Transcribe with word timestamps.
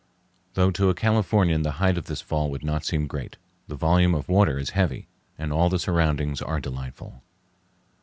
Though 0.55 0.71
to 0.71 0.89
a 0.89 0.95
Californian 0.95 1.61
the 1.61 1.73
height 1.77 1.95
of 1.95 2.05
this 2.07 2.21
fall 2.21 2.49
would 2.49 2.63
not 2.63 2.83
seem 2.85 3.05
great, 3.05 3.37
the 3.67 3.75
volume 3.75 4.15
of 4.15 4.27
water 4.29 4.57
is 4.57 4.71
heavy, 4.71 5.07
and 5.37 5.53
all 5.53 5.69
the 5.69 5.77
surroundings 5.77 6.41
are 6.41 6.59
delightful. 6.59 7.21